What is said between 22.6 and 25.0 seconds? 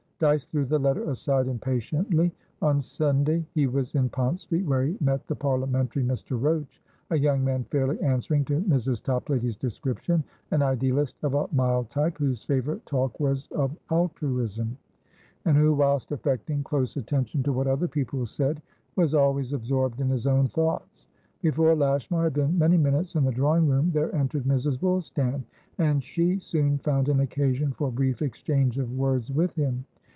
minutes in the drawing room, there entered Mrs.